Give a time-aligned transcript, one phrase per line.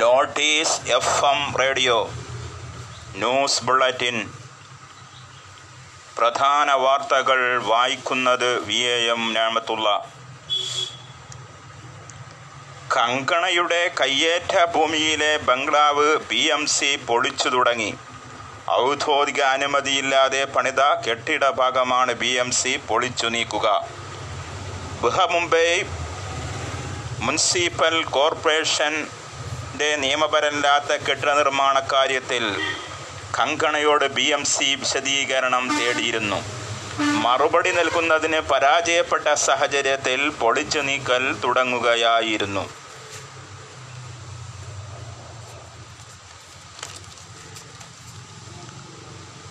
[0.00, 2.10] Notice F M radio
[3.16, 4.16] news bulletin.
[6.18, 10.08] പ്രധാന വാർത്തകൾ വായിക്കുന്നത് വി എ എം ഞാമത്തുള്ള
[12.96, 17.94] കങ്കണയുടെ കയ്യേറ്റ ഭൂമിയിലെ ബംഗ്ലാവ് ബി എം സി പൊളിച്ചു തുടങ്ങി.
[18.70, 23.88] ഔദ്യോഗിക അനുമതിയില്ലാതെ പണിത കെട്ടിട ഭാഗമാണ് ബി എം സി പൊളിച്ചു നീക്കുക.
[25.02, 25.82] ബൃഹമുംബൈ
[27.18, 28.04] മുനിസിപ്പൽ
[29.74, 32.44] കോർപ്പറേഷന്റെ നിയമപരമല്ലാത്ത കെട്ടിട നിർമ്മാണ കാര്യത്തിൽ
[33.36, 36.38] കങ്കണയോട് ബി എം സി വിശദീകരണം തേടിയിരുന്നു.
[37.24, 42.64] മറുപടി നൽകുന്നതിന് പരാജയപ്പെട്ട സാഹചര്യത്തിൽ പൊളിച്ചു നീക്കൽ തുടങ്ങുകയായിരുന്നു.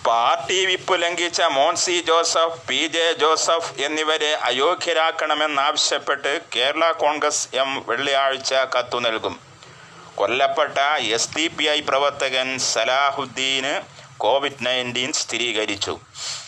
[0.08, 9.00] Party whip ലംഘിച്ച Monsy Joseph P J Joseph എന്നിവരെ അയോഗ്യരാക്കണമെന്നാവശ്യപ്പെട്ട് കേരള കോൺഗ്രസ് എം വെള്ളിയാഴ്ച കത്തു
[9.06, 9.36] നൽകും
[10.16, 10.78] കൊല്ലപ്പെട്ട
[11.16, 13.72] എസ് ഡി പി ഐ പ്രവർത്തകൻ സലാഹുദ്ദീന്
[14.24, 15.94] കോവിഡ് നയന്റീൻ സ്ഥിരീകരിച്ചു.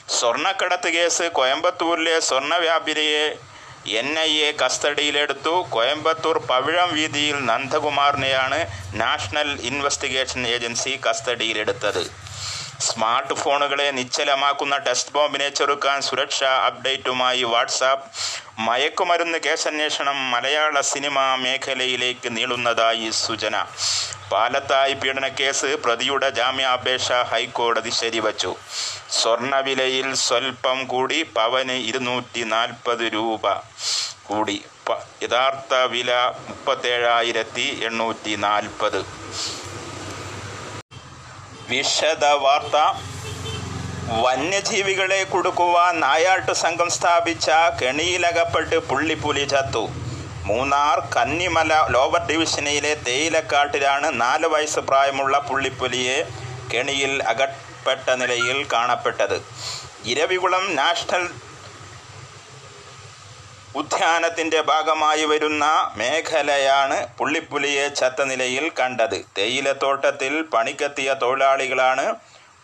[0.08, 3.24] സ്വർണക്കടത്ത് കേസ് കോയമ്പത്തൂരിലെ സ്വർണ വ്യാപാരിയെ
[4.00, 5.54] എൻ ഐ എ കസ്റ്റഡിയിലെടുത്തു.
[5.70, 8.60] കോയമ്പത്തൂർ പവിഴം വീതിയിൽ നന്ദകുമാറിനെയാണ്
[8.94, 12.02] നാഷണൽ ഇൻവെസ്റ്റിഗേഷൻ ഏജൻസി കസ്റ്റഡിയിലെടുത്തത്.
[12.80, 18.04] സ്മാർട്ട് ഫോണുകളെ നിശ്ചലമാക്കുന്ന ടെസ്റ്റ് ബോംബിനെ ചെറുക്കാൻ സുരക്ഷാ അപ്ഡേറ്റുമായി വാട്സാപ്പ്.
[18.58, 23.64] മയക്കുമരുന്ന് കേസന്വേഷണം മലയാള സിനിമാ മേഖലയിലേക്ക് നീളുന്നതായി സൂചന
[24.32, 28.56] പാലത്തായി പീഡനക്കേസ് പ്രതിയുടെ ജാമ്യാപേക്ഷ ഹൈക്കോടതി ശരിവച്ചു.
[29.10, 33.52] സ്വർണവിലയിൽ സ്വൽപ്പം കൂടി പവന് ഇരുന്നൂറ്റി നാൽപ്പത് രൂപ
[34.22, 34.64] കൂടി.
[35.22, 36.12] യഥാർത്ഥ വില
[36.48, 39.00] മുപ്പത്തേഴായിരത്തി എണ്ണൂറ്റി നാൽപ്പത്
[41.70, 42.76] വിശദ വാർത്ത
[44.24, 47.50] വന്യജീവികളെ കൊടുക്കുവാൻ നായാട്ട് സംഘം സ്ഥാപിച്ച
[47.80, 49.82] കെണിയിലകപ്പെട്ട് പുള്ളിപ്പുലി ചത്തു.
[50.48, 56.18] മൂന്നാർ കന്നിമല ലോവർ ഡിവിഷനിലെ തേയിലക്കാട്ടിലാണ് നാല് വയസ്സ് പ്രായമുള്ള പുള്ളിപ്പുലിയെ
[56.74, 59.36] കെണിയിൽ അകപ്പെട്ട നിലയിൽ കാണപ്പെട്ടത്.
[60.12, 61.24] ഇരവികുളം നാഷണൽ
[63.80, 65.64] ഉദ്യാനത്തിന്റെ ഭാഗമായി വരുന്ന
[65.96, 69.18] മേഖലയാണ് പുള്ളിപ്പുലിയെ ചത്ത നിലയിൽ കണ്ടത്.
[69.38, 72.04] തേയിലത്തോട്ടത്തിൽ പണിക്കെത്തിയ തൊഴിലാളികളാണ്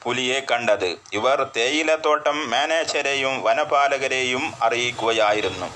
[0.03, 0.91] പുലിയെ കണ്ടത്.
[1.19, 5.69] ഇവർ തേയിലത്തോട്ടം മാനേജരെയും വനപാലകരെയും അറിയിക്കുകയായിരുന്നു.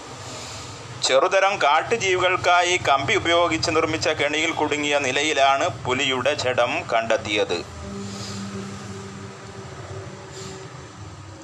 [1.06, 7.58] ചെറുതരം കാട്ടുജീവികൾക്കായി കമ്പി ഉപയോഗിച്ച് നിർമ്മിച്ച കെണിയിൽ കുടുങ്ങിയ നിലയിലാണ് പുലിയുടെ ജഡം കണ്ടെത്തിയത്.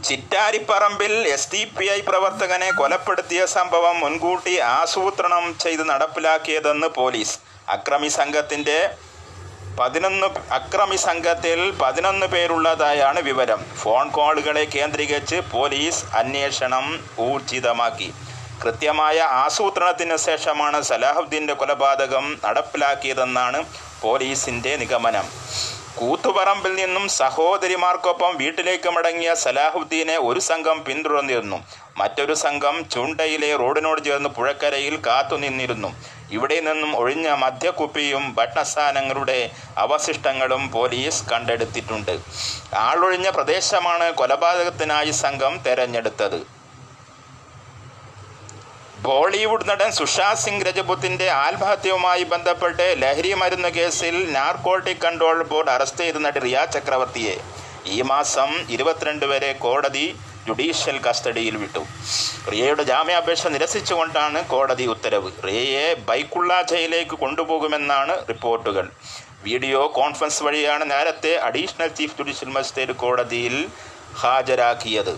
[0.07, 7.35] ചിറ്റാരിപ്പറമ്പിൽ എസ് ഡി പി ഐ പ്രവർത്തകനെ കൊലപ്പെടുത്തിയ സംഭവം മുൻകൂട്ടി ആസൂത്രണം ചെയ്ത് നടപ്പിലാക്കിയതെന്ന് പോലീസ്.
[7.75, 8.79] അക്രമി സംഘത്തിന്റെ
[9.79, 13.61] പതിനൊന്ന് അക്രമി സംഘത്തിൽ പതിനൊന്ന് പേരുള്ളതായാണ് വിവരം.
[13.83, 16.87] ഫോൺ കോളുകളെ കേന്ദ്രീകരിച്ച് പോലീസ് അന്വേഷണം
[17.29, 18.11] ഊർജിതമാക്കി.
[18.65, 23.61] കൃത്യമായ ആസൂത്രണത്തിന് ശേഷമാണ് സലാഹുദ്ദീന്റെ കൊലപാതകം നടപ്പിലാക്കിയതെന്നാണ്
[24.03, 25.27] പോലീസിന്റെ നിഗമനം.
[25.99, 31.59] കൂത്തുപറമ്പിൽ നിന്നും സഹോദരിമാർക്കൊപ്പം വീട്ടിലേക്ക് മടങ്ങിയ സലാഹുദ്ദീനെ ഒരു സംഘം പിന്തുടർന്നിരുന്നു.
[32.01, 35.91] മറ്റൊരു സംഘം ചുണ്ടയിലെ റോഡിനോട് ചേർന്ന് പുഴക്കരയിൽ കാത്തുനിന്നിരുന്നു
[36.37, 39.39] ഇവിടെ നിന്നും ഒഴിഞ്ഞ മദ്യക്കുപ്പിയും ഭക്ഷണസാധനങ്ങളുടെ
[39.85, 42.15] അവശിഷ്ടങ്ങളും പോലീസ് കണ്ടെടുത്തിട്ടുണ്ട്.
[42.87, 46.41] ആളൊഴിഞ്ഞ പ്രദേശമാണ് കൊലപാതകത്തിനായി സംഘം തെരഞ്ഞെടുത്തത്.
[49.05, 56.19] ബോളിവുഡ് നടൻ സുഷാന്ത് സിംഗ് രജപുത്തിന്റെ ആത്മഹത്യയുമായി ബന്ധപ്പെട്ട് ലഹരി മരുന്ന് കേസിൽ നാർക്കോട്ടിക് കൺട്രോൾ ബോർഡ് അറസ്റ്റ് ചെയ്ത
[56.25, 57.35] നടി റിയ ചക്രവർത്തിയെ
[57.95, 60.05] ഈ മാസം ഇരുപത്തിരണ്ട് വരെ കോടതി
[60.47, 61.83] ജുഡീഷ്യൽ കസ്റ്റഡിയിൽ വിട്ടു.
[62.53, 65.33] റിയയുടെ ജാമ്യാപേക്ഷ നിരസിച്ചുകൊണ്ടാണ് കോടതി ഉത്തരവ്.
[65.49, 68.87] റിയയെ ബൈക്കുള്ള ജയിലേക്ക് കൊണ്ടുപോകുമെന്നാണ് റിപ്പോർട്ടുകൾ.
[69.49, 73.57] വീഡിയോ കോൺഫറൻസ് വഴിയാണ് നേരത്തെ അഡീഷണൽ ചീഫ് ജുഡീഷ്യൽ മജിസ്ട്രേറ്റ് കോടതിയിൽ
[74.23, 75.15] ഹാജരാക്കിയത്.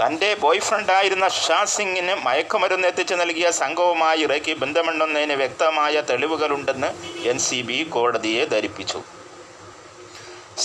[0.00, 6.90] തന്റെ ബോയ്ഫ്രണ്ടായിരുന്ന ഷാ സിംഗിന് മയക്കുമരുന്ന് എത്തിച്ചു നൽകിയ സംഘവുമായി ഇറക്കി ബന്ധമുണ്ടെന്നതിന് വ്യക്തമായ തെളിവുകളുണ്ടെന്ന്
[7.30, 9.00] എൻ സി ബി കോടതിയെ ധരിപ്പിച്ചു.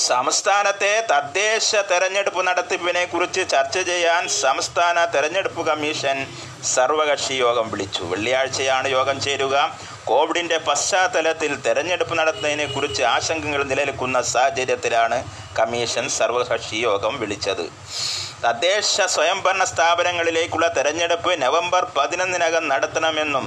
[0.08, 6.18] സംസ്ഥാനത്തെ തദ്ദേശ തെരഞ്ഞെടുപ്പ് നടത്തിപ്പിനെ കുറിച്ച് ചർച്ച ചെയ്യാൻ സംസ്ഥാന തെരഞ്ഞെടുപ്പ് കമ്മീഷൻ
[6.74, 8.04] സർവകക്ഷി യോഗം വിളിച്ചു.
[8.12, 9.56] വെള്ളിയാഴ്ചയാണ് യോഗം ചേരുക.
[10.06, 15.20] കോവിഡിന്റെ പശ്ചാത്തലത്തിൽ തെരഞ്ഞെടുപ്പ് നടത്തുന്നതിനെ കുറിച്ച് ആശങ്കകൾ നിലനിൽക്കുന്ന സാഹചര്യത്തിലാണ്
[15.60, 17.66] കമ്മീഷൻ സർവകക്ഷി യോഗം വിളിച്ചത്.
[18.44, 23.46] തദ്ദേശ സ്വയംഭരണ സ്ഥാപനങ്ങളിലേക്കുള്ള തെരഞ്ഞെടുപ്പ് നവംബർ പതിനൊന്നിനകം നടത്തണമെന്നും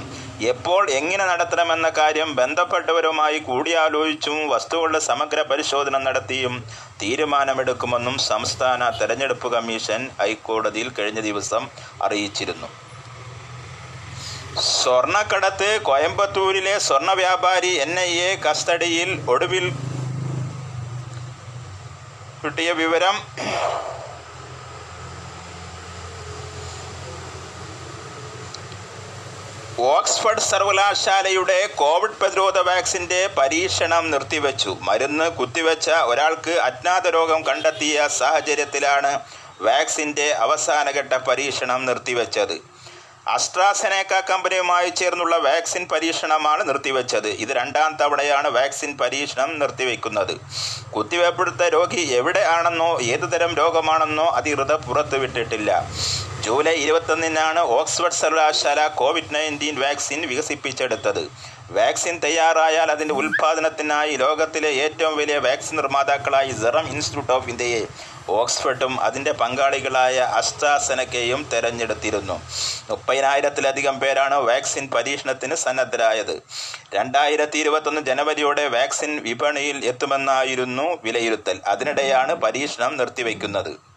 [0.51, 6.55] എപ്പോൾ എങ്ങനെ നടത്തണമെന്ന കാര്യം ബന്ധപ്പെട്ടവരുമായി കൂടിയാലോചിച്ചും വസ്തുക്കളുടെ സമഗ്ര പരിശോധന നടത്തിയും
[7.01, 11.63] തീരുമാനമെടുക്കുമെന്നും സംസ്ഥാന തെരഞ്ഞെടുപ്പ് കമ്മീഷൻ ഹൈക്കോടതിയിൽ കഴിഞ്ഞ ദിവസം
[12.03, 12.69] അറിയിച്ചിരുന്നു.
[14.71, 19.65] സ്വർണക്കടത്ത് കോയമ്പത്തൂരിലെ സ്വർണ വ്യാപാരി എൻ ഐ എ കസ്റ്റഡിയിൽ ഒടുവിൽ
[22.41, 23.15] കിട്ടിയ വിവരം
[29.85, 34.77] ഓക്സ്ഫോർഡ് സർവകലാശാലയുടെ കോവിഡ് പ്രതിരോധ വാക്സിന്റെ പരീക്ഷണം നിർത്തിവെച്ചു.
[34.81, 39.11] മരുന്ന് കുത്തിവെച്ച ഒരാൾക്ക് അജ്ഞാത രോഗം കണ്ടെത്തിയ സാഹചര്യത്തിലാണ്
[39.61, 42.76] വാക്സിന്റെ അവസാനഘട്ട പരീക്ഷണം നിർത്തിവെച്ചത്.
[43.35, 47.27] അസ്ട്രാസെനേക്ക കമ്പനിയുമായി ചേർന്നുള്ള വാക്സിൻ പരീക്ഷണമാണ് നിർത്തിവെച്ചത്.
[47.27, 50.33] ഇത് രണ്ടാം തവണയാണ് വാക്സിൻ പരീക്ഷണം നിർത്തിവെക്കുന്നത്.
[50.95, 55.71] കുത്തിവെപ്പെടുത്ത രോഗി എവിടെയാണെന്നോ ഏതുതരം രോഗമാണെന്നോ അധികൃതർ പുറത്തുവിട്ടിട്ടില്ല.
[56.39, 61.23] ജൂലൈ ഇരുപത്തൊന്നിനാണ് ഓക്സ്ഫോർഡ് സർവകലാശാല കോവിഡ് നയന്റീൻ വാക്സിൻ വികസിപ്പിച്ചെടുത്തത്.
[61.71, 67.81] വാക്സിൻ തയ്യാറായാൽ അതിന്റെ ഉൽപ്പാദനത്തിനായി ലോകത്തിലെ ഏറ്റവും വലിയ വാക്സിൻ നിർമ്മാതാക്കളായി സെറം ഇൻസ്റ്റിറ്റ്യൂട്ട് ഓഫ് ഇന്ത്യയെ
[68.29, 72.41] ഓക്സ്ഫോർഡും അതിന്റെ പങ്കാളികളായ അസ്ട്രാസെനക്കയും തെരഞ്ഞെടുത്തിരുന്നു.
[72.89, 76.41] മുപ്പതിനായിരത്തിലധികം പേരാണ് വാക്സിൻ പരീക്ഷണത്തിന് സന്നദ്ധരായത്.
[76.93, 81.59] രണ്ടായിരത്തി ഇരുപത്തൊന്ന് ജനുവരിയോടെ വാക്സിൻ വിപണിയിൽ എത്തുമെന്നായിരുന്നു വിലയിരുത്തൽ.
[81.67, 83.96] അതിനിടെയാണ് പരീക്ഷണം നിർത്തിവെക്കുന്നത്.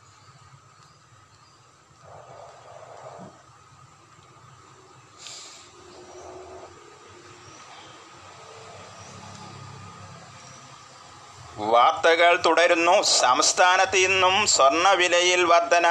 [12.20, 13.02] വാർത്തകൾ തുടരുന്നു.
[13.02, 15.86] സംസ്ഥാനത്ത് ഇന്നും സ്വർണവിലയിൽ വർധന.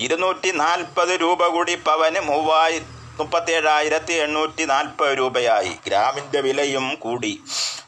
[0.00, 2.78] ഇരുന്നൂറ്റി നാൽപ്പത് രൂപ കൂടി പവന് മൂവായി
[3.18, 5.72] മുപ്പത്തേഴായിരത്തി എണ്ണൂറ്റി നാൽപ്പത് രൂപയായി.
[5.86, 7.32] ഗ്രാമിന്റെ വിലയും കൂടി.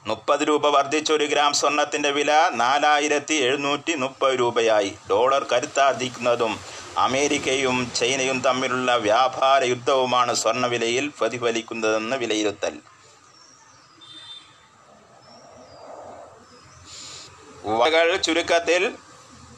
[0.07, 4.93] മുപ്പത് രൂപ വർദ്ധിച്ച ഒരു ഗ്രാം സ്വർണത്തിന്റെ വില നാലായിരത്തി എഴുന്നൂറ്റി മുപ്പത് രൂപയായി.
[5.11, 6.53] ഡോളർ കരുത്താർജിക്കുന്നതും
[6.99, 12.75] അമേരിക്കയും ചൈനയും തമ്മിലുള്ള വ്യാപാര യുദ്ധവുമാണ് സ്വർണവിലയിൽ പ്രതിഫലിക്കുന്നതെന്ന് വിലയിരുത്തൽ.
[17.67, 18.83] വകൾ ചുരുക്കത്തിൽ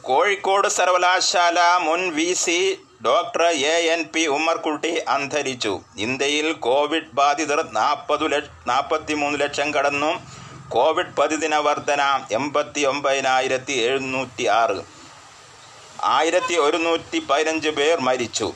[0.09, 2.59] കോഴിക്കോട് സർവകലാശാല മുൻ V C
[3.07, 5.73] doctor A N P Ummerkutty അന്തരിച്ചു.
[5.99, 8.25] ഇന്ത്യയിൽ കോവിഡ് ബാധിതർ നാൽപ്പത്
[8.69, 10.13] നാൽപ്പത്തി മൂന്ന് ലക്ഷം കടന്നു.
[10.69, 12.03] കോവിഡ് പ്രതിദിന വർധന
[12.39, 14.79] എൺപത്തി ഒമ്പതിനായിരത്തി എഴുന്നൂറ്റി ആറ്
[16.17, 18.49] ആയിരത്തി ഒരുന്നൂറ്റി പതിനഞ്ച് പേർ മരിച്ചു.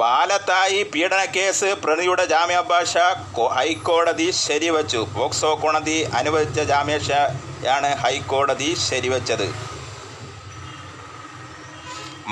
[0.00, 2.98] പാലത്തായി പീഡന കേസ് പ്രതിയുടെ ജാമ്യാപേക്ഷ
[3.56, 5.00] ഹൈക്കോടതി ശരിവച്ചു.
[5.14, 9.48] പോക്സോ കോടതി അനുവദിച്ച ജാമ്യാപേക്ഷയാണ് ഹൈക്കോടതി ശരിവച്ചത്.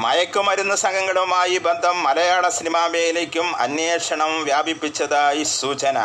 [0.04, 5.98] മയക്കുമരുന്ന് സംഘങ്ങളുമായി ബന്ധം മലയാള സിനിമാ മേഖലയ്ക്കും അന്വേഷണം വ്യാപിപ്പിച്ചതായി സൂചന.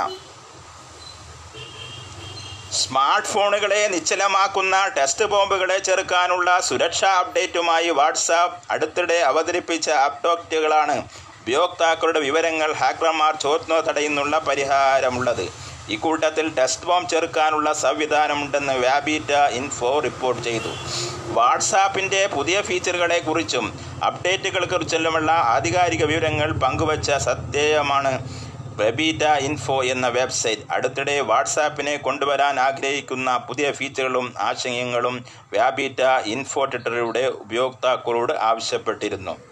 [2.81, 10.95] സ്മാർട്ട് ഫോണുകളെ നിശ്ചലമാക്കുന്ന ടെസ്റ്റ് ബോംബുകളെ ചെറുക്കാനുള്ള സുരക്ഷാ അപ്ഡേറ്റുമായി വാട്സാപ്പ് അടുത്തിടെ അവതരിപ്പിച്ച അപ്ഡേറ്റുകളാണ്
[11.41, 15.45] ഉപയോക്താക്കളുടെ വിവരങ്ങൾ ഹാക്കർമാർ ചോർന്നു തടയുന്നുള്ള പരിഹാരമുള്ളത്
[15.89, 20.71] ഇക്കൂട്ടത്തിൽ ടെസ്റ്റ് ബോംബ് ചെറുക്കാനുള്ള സംവിധാനമുണ്ടെന്ന് വ്യാബീറ്റ ഇൻഫോ റിപ്പോർട്ട് ചെയ്തു.
[21.37, 23.65] വാട്സാപ്പിന്റെ പുതിയ ഫീച്ചറുകളെക്കുറിച്ചും
[24.05, 28.13] അപ്ഡേറ്റുകളെക്കുറിച്ചുമുള്ള ആധികാരിക വിവരങ്ങൾ പങ്കുവച്ച സത്യമാണ്
[28.75, 30.61] വെബീറ്റ ഇൻഫോ എന്ന വെബ്സൈറ്റ്.
[30.71, 39.50] അടുത്തിടെ വാട്സാപ്പിനെ കൊണ്ടുവരാൻ ആഗ്രഹിക്കുന്ന പുതിയ ഫീച്ചറുകളും ആശയങ്ങളും വ്യാബീറ്റ ഇൻഫോ ട്വിറ്ററിലൂടെ ഉപയോക്താക്കളോട് ആവശ്യപ്പെട്ടിരുന്നു.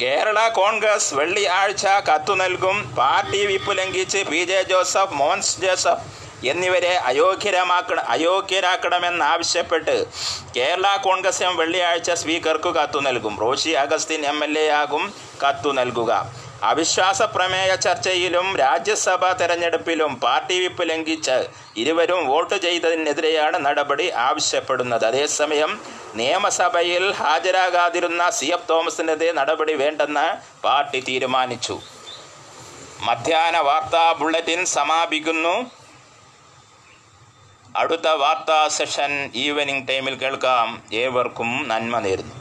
[0.00, 2.76] കേരള കോൺഗ്രസ് വെള്ളിയാഴ്ച കത്തു നൽകും.
[2.98, 6.06] പാർട്ടി വിപ്പ് ലംഘിച്ച് P J Joseph Mons Joseph
[6.50, 9.96] എന്നിവരെ അയോഗ്യരമാക്കണ അയോഗ്യരാക്കണമെന്നാവശ്യപ്പെട്ട്
[10.56, 13.34] കേരള കോൺഗ്രസ് എം വെള്ളിയാഴ്ച സ്പീക്കർക്ക് കത്തു നൽകും.
[13.40, 15.04] Roshi Augustine M L A ആകും
[15.44, 16.12] കത്തു നൽകുക.
[16.68, 25.04] അവിശ്വാസ പ്രമേയ ചർച്ചയിലും രാജ്യസഭാ തെരഞ്ഞെടുപ്പിലും പാർട്ടി വിപ്പ് ലംഘിച്ച് ഇരുവരും വോട്ട് ചെയ്തതിനെതിരെയാണ് നടപടി ആവശ്യപ്പെടുന്നത്.
[25.04, 25.80] അതേസമയം
[26.14, 30.26] നിയമസഭയിൽ ഹാജരാകാതിരുന്ന സി എഫ് തോമസിനെതിരെ നടപടി വേണ്ടെന്ന്
[30.64, 31.80] പാർട്ടി തീരുമാനിച്ചു.
[33.02, 35.70] മധ്യാഹ്ന വാർത്താ ബുള്ളറ്റിൻ സമാപിക്കുന്നു.
[37.76, 40.82] അടുത്ത വാർത്താ സെഷൻ ഈവനിംഗ് ടൈമിൽ കേൾക്കാം.
[40.92, 42.39] ഏവർക്കും നന്മ നേരുന്നു.